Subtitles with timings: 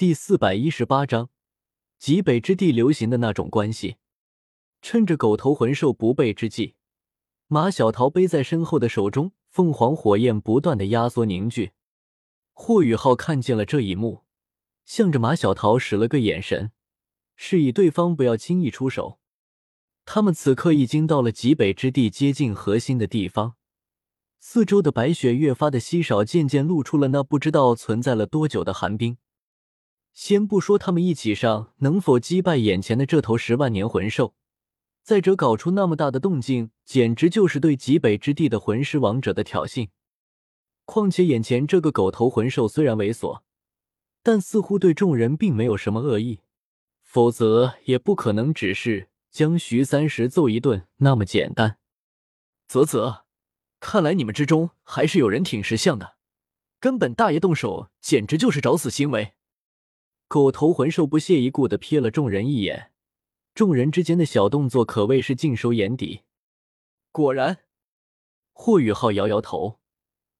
[0.00, 1.28] 第四百一十八章，
[1.98, 3.96] 极北之地流行的那种关系。
[4.80, 6.74] 趁着狗头魂兽不备之际，
[7.48, 11.72] 马小桃背在身后的手中凤凰火焰不断的压缩凝聚。
[12.54, 14.24] 霍雨浩看见了这一幕，
[14.86, 16.72] 向着马小桃使了个眼神，
[17.36, 19.18] 示意对方不要轻易出手。
[20.06, 23.56] 他们此刻已经到了极北之地接近核心的地方，
[24.38, 29.18] 四周的白雪越发的稀少，渐渐露出了那不知道存在了多久的寒冰。
[30.12, 34.34] 先不说他们一起上能否击败眼前的这头十万年魂兽，
[35.02, 39.88] 再者搞出那么大的动静，简直就是对极北之地的魂师王者的挑衅。
[40.84, 43.42] 况且眼前这个狗头魂兽虽然猥琐，
[44.22, 46.40] 但似乎对众人并没有什么恶意，
[47.02, 51.78] 否则也不可能只是将徐三石揍一顿那么简单。
[52.68, 53.24] 啧啧，
[53.78, 56.16] 看来你们之中还是有人挺识相的，
[56.78, 59.34] 跟本大爷动手简直就是找死行为。
[60.30, 62.92] 狗头魂兽不屑一顾的瞥了众人一眼，
[63.52, 66.22] 众人之间的小动作可谓是尽收眼底。
[67.10, 67.64] 果然，
[68.52, 69.80] 霍雨浩摇摇头，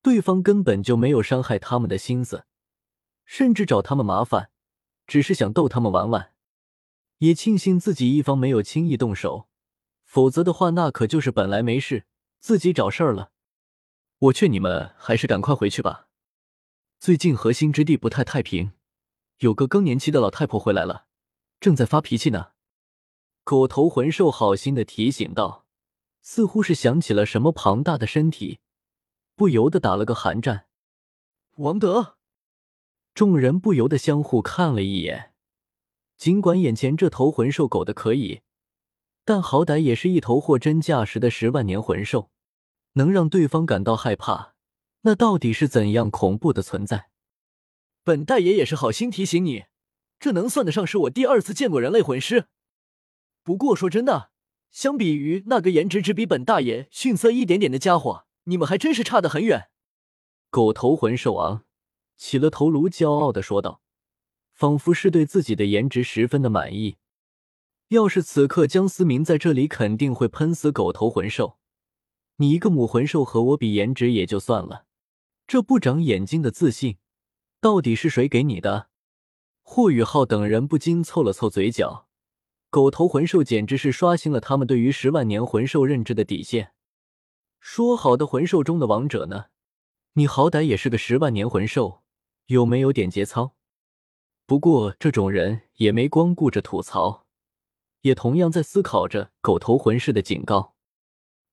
[0.00, 2.44] 对方根本就没有伤害他们的心思，
[3.24, 4.52] 甚至找他们麻烦，
[5.08, 6.32] 只是想逗他们玩玩。
[7.18, 9.48] 也庆幸自己一方没有轻易动手，
[10.04, 12.06] 否则的话，那可就是本来没事，
[12.38, 13.32] 自己找事儿了。
[14.20, 16.06] 我劝你们还是赶快回去吧，
[17.00, 18.70] 最近核心之地不太太平。
[19.42, 21.06] 有个更年期的老太婆回来了，
[21.58, 22.52] 正在发脾气呢。
[23.42, 25.66] 狗头魂兽好心的提醒道，
[26.20, 28.60] 似乎是想起了什么庞大的身体，
[29.34, 30.66] 不由得打了个寒战。
[31.56, 32.18] 王德，
[33.14, 35.32] 众人不由得相互看了一眼。
[36.16, 38.42] 尽管眼前这头魂兽狗的可以，
[39.24, 42.30] 但好歹也是一头货真价实的十万年魂兽，
[42.92, 44.54] 能让对方感到害怕，
[45.00, 47.08] 那到底是怎样恐怖的存在？
[48.04, 49.66] 本大爷也是好心提醒你，
[50.18, 52.46] 这能算得上是我第二次见过人类魂师。
[53.44, 54.30] 不过说真的，
[54.70, 59.68] 相比于那个颜值只比本大爷逊色一点点的家伙，你们还真是差得很远。
[60.50, 61.64] 狗头魂兽昂
[62.16, 63.80] 起了头颅，骄傲的说道，
[64.52, 66.96] 仿佛是对自己的颜值十分的满意。
[67.88, 71.58] 要是此刻江思明在这里，肯定会喷死狗头魂兽。
[72.36, 74.86] 你一个母魂兽和我比颜值也就算了，
[75.46, 76.96] 这不长眼睛的自信。
[77.62, 78.88] 到底是谁给你的？
[79.62, 82.08] 霍雨浩等人不禁凑了凑嘴角。
[82.70, 86.72] 狗头魂兽简直是刷新了他们对于十万年魂兽认知的底线。
[87.60, 89.44] 说好的魂兽中的王者呢？
[90.14, 92.02] 你好歹也是个十万年魂兽，
[92.46, 93.54] 有没有点节操？
[94.44, 97.26] 不过这种人也没光顾着吐槽，
[98.00, 100.74] 也同样在思考着狗头魂师的警告。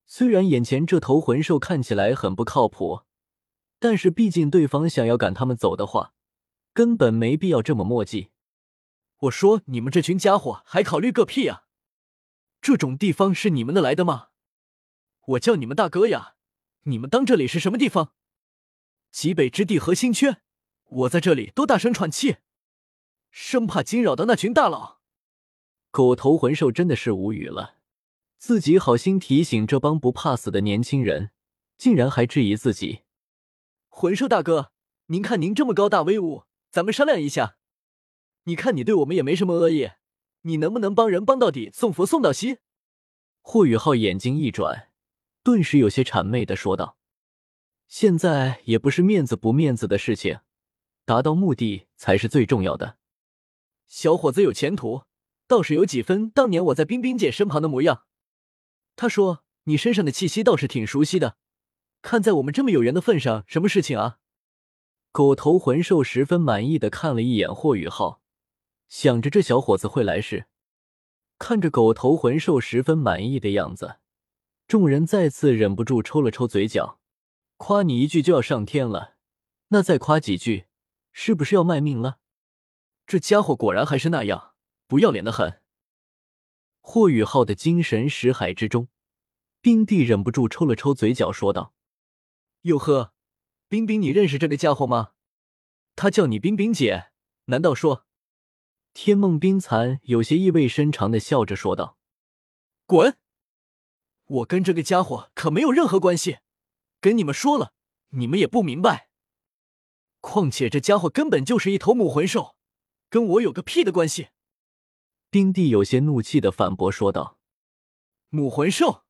[0.08, 3.02] 虽然眼前这头魂兽看起来很不靠谱。
[3.80, 6.14] 但是，毕竟对方想要赶他们走的话，
[6.74, 8.32] 根本没必要这么墨迹。
[9.22, 11.64] 我说，你们这群家伙还考虑个屁啊！
[12.62, 14.28] 这种地方是你们的来的吗？
[15.28, 16.36] 我叫你们大哥呀！
[16.84, 18.14] 你们当这里是什么地方？
[19.12, 20.42] 极北之地核心圈，
[20.86, 22.38] 我在这里都大声喘气，
[23.32, 25.00] 生怕惊扰到那群大佬。
[25.92, 27.78] 狗头魂兽真的是无语了，
[28.38, 31.32] 自己好心提醒这帮不怕死的年轻人，
[31.78, 33.04] 竟然还质疑自己。
[34.02, 34.72] 魂兽大哥，
[35.08, 37.58] 您看您这么高大威武，咱们商量一下。
[38.46, 39.90] 你看你对我们也没什么恶意，
[40.44, 42.60] 你能不能帮人帮到底，送佛送到西？
[43.42, 44.88] 霍雨浩眼睛一转，
[45.44, 46.96] 顿时有些谄媚的说道
[47.90, 50.40] ：“现在也不是面子不面子的事情，
[51.04, 52.96] 达到目的才是最重要的。
[53.86, 55.04] 小伙子有前途，
[55.46, 58.06] 倒是有几分当年我在冰冰姐身旁的模样。
[58.96, 61.36] 他说你身上的气息倒是挺熟悉的。”
[62.02, 64.20] 看在我们这么有缘的份上，什么事情啊？
[65.12, 68.22] 狗头魂兽十分满意的看了一眼霍雨浩，
[68.88, 70.46] 想着这小伙子会来事。
[71.38, 73.98] 看着狗头魂兽十分满意的样子，
[74.68, 77.00] 众人再次忍不住抽了抽嘴角。
[77.58, 79.16] 夸你一句就要上天了，
[79.70, 80.68] 那再夸几句，
[81.12, 82.20] 是不是要卖命了？
[83.08, 84.54] 这家伙果然还是那样
[84.88, 85.62] 不要脸的很。
[86.82, 88.88] 霍雨浩的精神识海之中，
[89.60, 91.74] 冰帝忍不住抽了抽嘴角，说道。
[92.64, 93.14] 哟呵，
[93.70, 95.14] 冰冰，你认识这个家伙吗？
[95.96, 97.12] 他叫你冰冰姐，
[97.46, 98.06] 难道说？
[98.94, 101.98] 天梦冰蚕有些意味深长的笑着说道
[102.86, 103.18] ：“滚！
[104.26, 106.40] 我跟这个家伙可没有任何关系，
[107.00, 107.72] 跟你们说了，
[108.10, 109.10] 你们也不明白。
[110.20, 112.58] 况且这家伙根本就是一头母魂兽，
[113.10, 114.30] 跟我有个屁的关系！”
[115.32, 117.40] 冰帝有些怒气的反驳说道
[118.30, 119.06] ：“母魂兽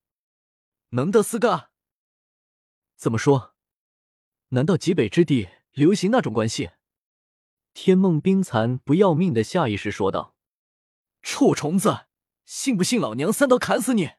[0.90, 1.69] 能得四个？”
[3.00, 3.56] 怎么说？
[4.50, 6.72] 难道极北之地流行那种关系？
[7.74, 10.36] 天梦冰蚕不要命的下意识说道
[11.24, 12.08] ：“臭虫子，
[12.44, 14.16] 信不信老娘三刀砍死你？”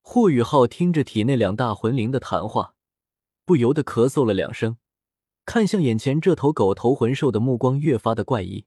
[0.00, 2.76] 霍雨浩听着体内两大魂灵的谈话，
[3.44, 4.78] 不由得咳嗽了两声，
[5.44, 8.66] 看向眼前这头狗头魂兽的目光越发的怪异。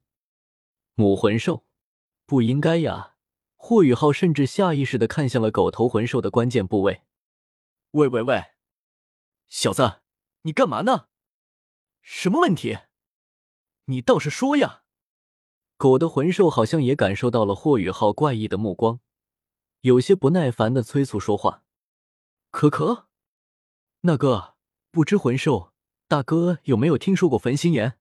[0.96, 1.64] 母魂兽，
[2.26, 3.16] 不应该呀！
[3.56, 7.04] 霍雨浩甚至下意识的看向了狗头魂兽的关键部位。
[7.92, 8.44] 喂喂喂，
[9.50, 10.02] 小子，
[10.44, 11.08] 你干嘛呢？
[12.02, 12.78] 什么问题？
[13.86, 14.84] 你倒是说呀！
[15.76, 19.00] 狗的魂兽好像也感受到了霍雨浩怪异的目光，
[19.82, 21.64] 有些不耐烦的催促说话
[22.52, 23.08] ：“可可，
[24.02, 24.56] 那个
[24.92, 25.74] 不知魂兽
[26.08, 27.98] 大哥有没有听说过焚心岩？”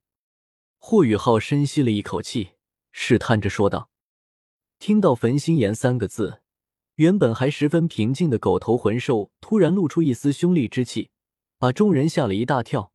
[0.79, 2.57] 霍雨浩深吸了一口气，
[2.93, 3.91] 试探着说道
[4.79, 6.43] ：“听到‘焚心岩’三个字。”
[6.97, 11.11] 原本还十分平静的狗头魂兽突然露出一丝凶厉之气，
[11.59, 12.93] 把众人吓了一大跳。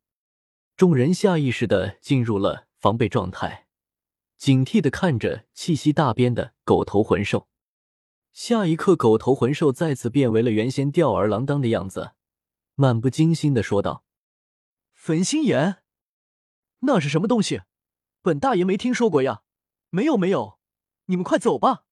[0.76, 3.68] 众人下意识的进入了防备状态，
[4.36, 7.48] 警惕的看着气息大变的狗头魂兽。
[8.32, 12.12] 下一刻，狗头魂兽再次变为了原先吊儿郎当的样子，
[12.74, 14.04] 漫不经心的说道
[14.92, 15.82] ：“焚心岩，
[16.80, 17.60] 那是什么东西？
[18.22, 19.42] 本大爷没听说过呀！
[19.90, 20.58] 没有没有，
[21.04, 21.84] 你们快走吧。”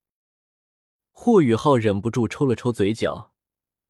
[1.12, 3.32] 霍雨浩忍不住抽了抽嘴角，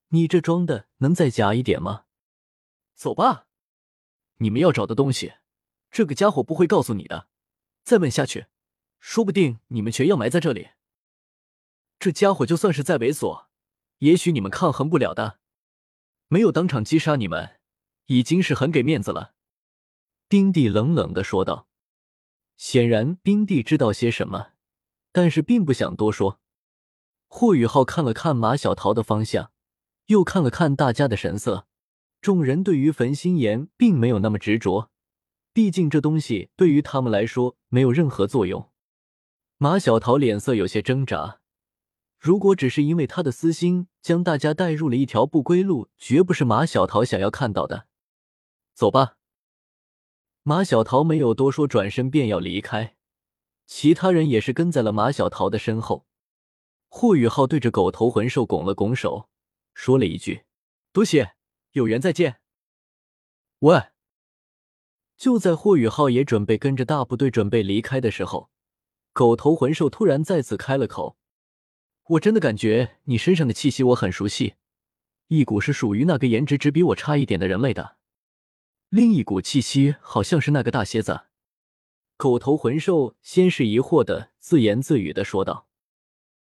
[0.09, 2.05] 你这装的能再假一点吗？
[2.95, 3.47] 走吧，
[4.37, 5.35] 你们要找的东西，
[5.91, 7.29] 这个家伙不会告诉你的。
[7.83, 8.47] 再问下去，
[9.01, 10.71] 说不定你们全要埋在这里。
[11.99, 13.47] 这家伙就算是再猥琐，
[13.99, 15.41] 也许你们抗衡不了的。
[16.29, 17.61] 没有当场击杀你们，
[18.07, 19.35] 已经是很给面子了。
[20.29, 21.69] 丁帝冷冷的说道。
[22.57, 24.53] 显然，冰帝知道些什么，
[25.11, 26.41] 但是并不想多说。
[27.27, 29.53] 霍雨浩看了看马小桃的方向，
[30.07, 31.67] 又看了看大家的神色。
[32.23, 34.91] 众人对于焚心岩并没有那么执着，
[35.53, 38.71] 毕竟这东西对于他们来说没有任何作用。
[39.59, 41.41] 马小桃脸色有些挣扎，
[42.21, 47.89] 如果只是因为他的私心将大家带入了一条不归路，绝不是马小桃想要看到的。
[48.73, 49.17] 走吧。
[50.45, 52.95] 马小桃没有多说，转身便要离开，
[53.67, 56.07] 其他人也是跟在了马小桃的身后。
[56.89, 59.29] 霍雨浩对着狗头魂兽拱了拱手，
[59.75, 60.45] 说了一句
[60.93, 61.35] ：“多谢，
[61.73, 62.41] 有缘再见。”
[63.61, 63.91] 喂！
[65.17, 68.51] 就在霍雨浩也准备跟着大部队准备离开的时候，
[69.13, 71.17] 狗头魂兽突然再次开了口
[72.11, 74.55] ：“我真的感觉你身上的气息我很熟悉，
[75.29, 77.99] 一股是属于那个颜值只比我差一点的人类的，
[78.89, 81.27] 另一股气息好像是那个大蝎子。”
[82.19, 85.69] 狗头魂兽先是疑惑的自言自语的说道。